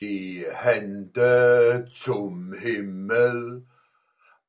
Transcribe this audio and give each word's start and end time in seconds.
Die 0.00 0.44
Hände 0.50 1.88
zum 1.92 2.52
Himmel. 2.52 3.64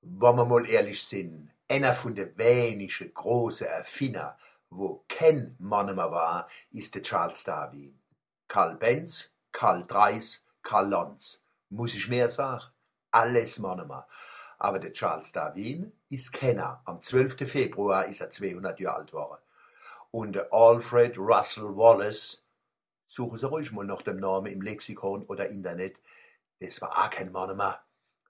Wenn 0.01 0.35
wir 0.35 0.45
mal 0.45 0.67
ehrlich 0.67 1.03
sind, 1.03 1.51
einer 1.69 1.93
von 1.93 2.15
den 2.15 2.35
wenigen 2.37 3.13
großen 3.13 3.67
Erfinder, 3.67 4.37
wo 4.71 5.03
kein 5.07 5.55
Mann 5.59 5.95
mehr 5.95 6.11
war, 6.11 6.49
ist 6.71 6.95
der 6.95 7.03
Charles 7.03 7.43
Darwin. 7.43 7.99
Karl 8.47 8.75
Benz, 8.75 9.33
Karl 9.51 9.85
Dreis, 9.87 10.43
Karl 10.63 10.89
Lanz. 10.89 11.43
Muss 11.69 11.93
ich 11.93 12.07
mehr 12.07 12.29
sagen? 12.29 12.65
Alles 13.11 13.59
Mann 13.59 13.87
mehr. 13.87 14.07
Aber 14.57 14.79
der 14.79 14.93
Charles 14.93 15.31
Darwin 15.31 15.91
ist 16.09 16.33
Kenner. 16.33 16.81
Am 16.85 17.03
12. 17.03 17.47
Februar 17.47 18.05
ist 18.05 18.21
er 18.21 18.31
200 18.31 18.79
Jahre 18.79 18.97
alt 18.97 19.11
geworden. 19.11 19.41
Und 20.09 20.33
der 20.33 20.51
Alfred 20.51 21.17
Russel 21.17 21.75
Wallace, 21.75 22.44
suchen 23.05 23.37
Sie 23.37 23.47
ruhig 23.47 23.71
mal 23.71 23.85
nach 23.85 24.01
dem 24.01 24.17
Namen 24.17 24.51
im 24.51 24.61
Lexikon 24.61 25.23
oder 25.23 25.49
Internet, 25.49 25.97
das 26.59 26.81
war 26.81 26.97
auch 26.97 27.09
kein 27.09 27.31
Mann 27.31 27.55
mehr. 27.57 27.83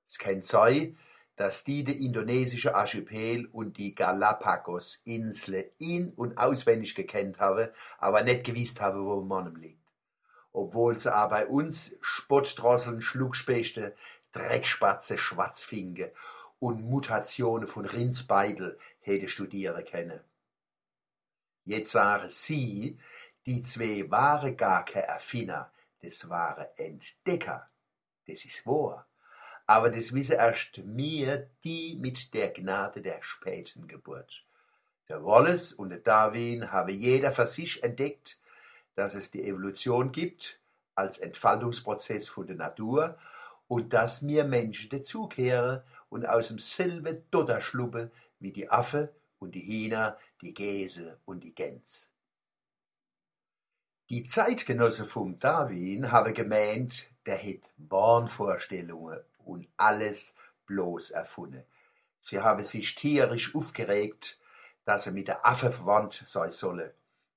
Es 0.07 0.17
kann 0.17 0.41
sein, 0.41 0.97
dass 1.35 1.63
die 1.63 1.83
den 1.83 1.99
indonesischen 1.99 2.73
Archipel 2.73 3.47
und 3.51 3.77
die 3.77 3.93
Galapagos-Inseln 3.93 5.65
in- 5.79 6.13
und 6.13 6.37
auswendig 6.37 6.95
gekannt 6.95 7.39
haben, 7.39 7.69
aber 7.97 8.23
nicht 8.23 8.45
gewusst 8.45 8.79
haben, 8.79 9.05
wo 9.05 9.21
Mann 9.21 9.55
liegt. 9.55 9.81
Obwohl 10.53 10.97
sie 10.97 11.13
auch 11.13 11.29
bei 11.29 11.45
uns 11.45 11.97
Spottdrosseln, 12.01 13.01
Schluckspechte, 13.01 13.95
Dreckspatze, 14.31 15.17
Schwarzfinke 15.17 16.13
und 16.59 16.83
Mutationen 16.83 17.67
von 17.67 17.85
Rindsbeidel 17.85 18.79
hätte 19.01 19.27
studieren 19.27 19.83
können. 19.85 20.21
Jetzt 21.65 21.91
sagen 21.91 22.29
sie, 22.29 22.97
die 23.45 23.61
zwei 23.61 24.09
waren 24.09 24.57
gar 24.57 24.85
keine 24.85 25.07
Erfinder, 25.07 25.71
das 26.01 26.29
waren 26.29 26.65
Entdecker. 26.77 27.69
Das 28.27 28.45
ist 28.45 28.65
wahr. 28.65 29.07
Aber 29.67 29.89
das 29.89 30.13
wissen 30.13 30.33
erst 30.33 30.77
mir, 30.79 31.49
die 31.63 31.95
mit 31.99 32.33
der 32.33 32.49
Gnade 32.49 33.01
der 33.01 33.21
späten 33.21 33.87
Geburt. 33.87 34.43
Der 35.09 35.23
Wallace 35.23 35.73
und 35.73 35.89
der 35.89 35.99
Darwin 35.99 36.71
haben 36.71 36.89
jeder 36.89 37.31
für 37.31 37.47
sich 37.47 37.83
entdeckt, 37.83 38.39
dass 38.95 39.13
es 39.13 39.31
die 39.31 39.43
Evolution 39.43 40.11
gibt 40.11 40.59
als 40.95 41.17
Entfaltungsprozess 41.19 42.27
von 42.27 42.47
der 42.47 42.55
Natur 42.55 43.17
und 43.67 43.93
dass 43.93 44.25
wir 44.25 44.43
Menschen 44.45 44.89
dazukehren 44.89 45.81
und 46.09 46.25
aus 46.25 46.47
dem 46.47 46.59
selben 46.59 47.23
Dotter 47.29 47.61
schluppen 47.61 48.11
wie 48.39 48.51
die 48.51 48.69
Affe 48.69 49.13
und 49.39 49.53
die 49.53 49.61
Hühner, 49.65 50.17
die 50.41 50.53
Gäse 50.53 51.19
und 51.25 51.43
die 51.43 51.53
Gänse. 51.53 52.07
Die 54.15 54.23
Zeitgenossen 54.23 55.05
vom 55.05 55.39
Darwin 55.39 56.09
haben 56.09 56.33
gemeint, 56.33 57.09
der 57.25 57.35
hätt 57.35 57.63
Wahnvorstellungen 57.75 59.19
und 59.43 59.67
alles 59.75 60.35
bloß 60.67 61.11
erfunden. 61.11 61.65
Sie 62.21 62.39
haben 62.39 62.63
sich 62.63 62.95
tierisch 62.95 63.53
aufgeregt, 63.53 64.39
dass 64.85 65.05
er 65.05 65.11
mit 65.11 65.27
der 65.27 65.45
Affe 65.45 65.69
verwandt 65.69 66.23
sein 66.25 66.51
solle. 66.51 66.93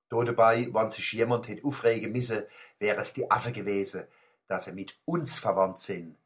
Dabei, 0.09 0.69
wenn 0.73 0.89
sich 0.89 1.15
jemand 1.15 1.49
hätte 1.49 1.67
aufregen 1.67 2.13
müssen, 2.13 2.45
wäre 2.79 3.01
es 3.01 3.13
die 3.13 3.29
Affe 3.29 3.51
gewesen, 3.51 4.05
dass 4.47 4.69
er 4.69 4.75
mit 4.75 4.97
uns 5.05 5.37
verwandt 5.37 5.81
sind. 5.81 6.17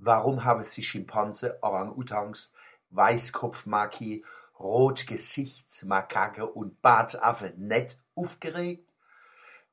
Warum 0.00 0.42
haben 0.42 0.64
sich 0.64 0.88
Schimpansen, 0.88 1.52
Orang-Utans, 1.60 2.52
Weißkopfmaki, 2.90 4.24
Rotgesichtsmakake 4.58 6.44
und 6.44 6.82
Bartaffe 6.82 7.52
nicht 7.56 7.96
aufgeregt? 8.16 8.85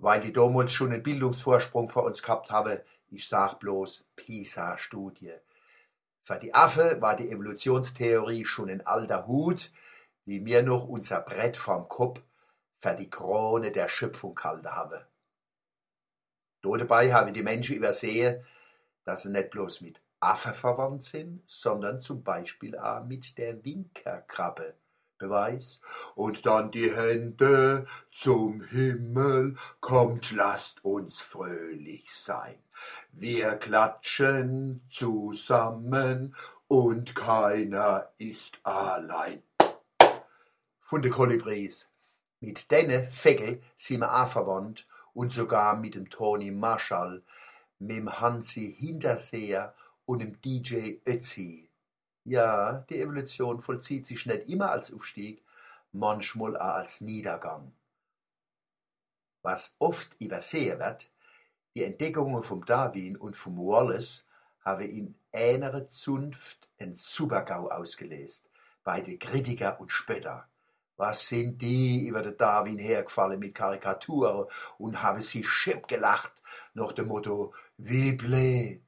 Weil 0.03 0.19
die 0.19 0.33
damals 0.33 0.73
schon 0.73 0.91
einen 0.91 1.01
Bildungsvorsprung 1.01 1.87
vor 1.87 2.03
uns 2.03 2.21
gehabt 2.21 2.51
haben, 2.51 2.77
ich 3.09 3.25
sag 3.25 3.61
bloß 3.61 4.05
PISA-Studie. 4.17 5.31
Für 6.23 6.37
die 6.37 6.53
Affe 6.53 6.99
war 6.99 7.15
die 7.15 7.31
Evolutionstheorie 7.31 8.43
schon 8.43 8.69
ein 8.69 8.85
alter 8.85 9.27
Hut, 9.27 9.71
wie 10.25 10.42
mir 10.42 10.61
noch 10.61 10.89
unser 10.89 11.21
Brett 11.21 11.55
vom 11.55 11.87
Kopf 11.87 12.19
für 12.81 12.95
die 12.95 13.09
Krone 13.09 13.71
der 13.71 13.87
Schöpfung 13.87 14.36
gehalten 14.36 14.67
haben. 14.67 14.99
Dabei 16.61 17.13
haben 17.13 17.33
die 17.33 17.42
Menschen 17.42 17.77
übersehen, 17.77 18.45
dass 19.05 19.23
sie 19.23 19.31
nicht 19.31 19.52
bloß 19.52 19.80
mit 19.80 20.02
Affe 20.19 20.53
verwandt 20.53 21.05
sind, 21.05 21.43
sondern 21.47 22.02
zum 22.02 22.23
Beispiel 22.23 22.77
auch 22.77 23.05
mit 23.05 23.37
der 23.37 23.63
Winkerkrabbe. 23.63 24.73
Beweis. 25.23 25.80
Und 26.16 26.45
dann 26.45 26.72
die 26.72 26.94
Hände 26.94 27.86
zum 28.11 28.61
Himmel, 28.61 29.56
kommt, 29.80 30.32
lasst 30.32 30.84
uns 30.84 31.22
fröhlich 31.22 32.06
sein. 32.14 32.56
Wir 33.11 33.56
klatschen 33.56 34.82
zusammen 34.89 36.36
und 36.67 37.16
keiner 37.16 38.10
ist 38.17 38.60
allein. 38.64 39.44
Von 40.82 41.02
de 41.02 41.11
Kolibris. 41.11 41.90
Mit 42.40 42.70
denen 42.72 43.10
Vögel 43.10 43.61
sind 43.78 44.02
wir 44.02 44.14
auch 44.14 44.28
verwandt 44.28 44.86
und 45.14 45.32
sogar 45.32 45.78
mit 45.78 45.95
dem 45.95 46.10
Toni 46.10 46.52
Marshall, 46.52 47.23
mit 47.80 47.98
dem 47.98 48.20
Hansi 48.20 48.76
Hinterseher 48.78 49.73
und 50.05 50.20
dem 50.20 50.42
DJ 50.42 50.98
Ötzi. 51.08 51.70
Ja, 52.26 52.86
die 52.89 53.02
Evolution 53.02 53.61
vollzieht 53.61 54.06
sich 54.06 54.26
nicht 54.26 54.48
immer 54.48 54.72
als 54.72 54.94
Aufstieg, 54.94 55.44
manchmal 55.92 56.56
auch 56.56 56.76
als 56.76 57.02
Niedergang. 57.02 57.73
Was 59.42 59.76
oft 59.80 60.16
übersehen 60.20 60.80
wird, 60.80 61.10
die 61.76 61.84
Entdeckungen 61.84 62.44
vom 62.44 62.66
Darwin 62.66 63.17
und 63.17 63.36
vom 63.36 63.58
Wallace 63.58 64.26
haben 64.64 64.89
in 64.89 65.16
einer 65.34 65.89
Zunft 65.89 66.70
einen 66.80 66.95
Supergau 66.95 67.70
ausgelöst, 67.70 68.50
bei 68.84 69.02
den 69.02 69.20
Kritiker 69.20 69.80
und 69.80 69.92
Spötter. 69.92 70.48
Was 70.95 71.28
sind 71.28 71.61
die 71.61 72.08
über 72.08 72.22
den 72.22 72.38
Darwin 72.38 72.78
hergefallen 72.78 73.40
mit 73.40 73.55
Karikaturen 73.55 74.48
und 74.78 75.02
haben 75.02 75.22
sie 75.22 75.44
schipp 75.44 75.88
gelacht 75.88 76.34
nach 76.73 76.94
dem 76.94 77.08
Motto, 77.08 77.54
wie 77.78 78.14
blöd, 78.14 78.82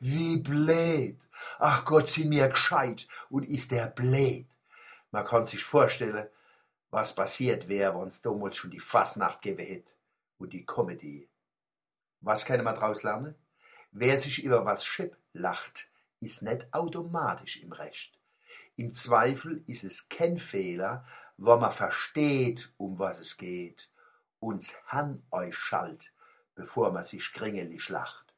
wie 0.00 0.38
blöd. 0.38 1.18
Ach 1.58 1.84
Gott, 1.84 2.08
sind 2.08 2.28
mir 2.28 2.48
gescheit 2.48 3.08
und 3.28 3.48
ist 3.48 3.70
der 3.70 3.86
blöd. 3.86 4.46
Man 5.10 5.24
kann 5.24 5.46
sich 5.46 5.64
vorstellen, 5.64 6.28
was 6.90 7.14
passiert 7.14 7.68
wäre, 7.68 7.98
wenn 7.98 8.08
es 8.08 8.22
damals 8.22 8.56
schon 8.56 8.70
die 8.70 8.80
Fasnacht 8.80 9.42
gegeben 9.42 9.66
hätte 9.66 9.92
und 10.38 10.52
die 10.52 10.64
Comedy. 10.64 11.28
Was 12.20 12.44
kann 12.44 12.62
man 12.64 12.74
daraus 12.74 13.02
lernen? 13.02 13.34
Wer 13.92 14.18
sich 14.18 14.44
über 14.44 14.64
was 14.64 14.84
schipp 14.84 15.16
lacht, 15.32 15.88
ist 16.20 16.42
nicht 16.42 16.72
automatisch 16.72 17.62
im 17.62 17.72
Recht. 17.72 18.18
Im 18.76 18.94
Zweifel 18.94 19.62
ist 19.66 19.84
es 19.84 20.08
kein 20.08 20.38
Fehler, 20.38 21.04
wenn 21.36 21.60
man 21.60 21.72
versteht, 21.72 22.72
um 22.76 22.98
was 22.98 23.20
es 23.20 23.36
geht, 23.36 23.88
und's 24.38 24.76
Herrn 24.86 25.22
euch 25.30 25.56
schalt, 25.56 26.12
bevor 26.54 26.92
man 26.92 27.04
sich 27.04 27.32
kringelig 27.32 27.88
lacht. 27.88 28.29